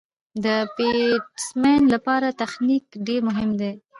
[0.43, 0.45] د
[0.75, 3.73] بېټسمېن له پاره تخنیک ډېر مهم دئ.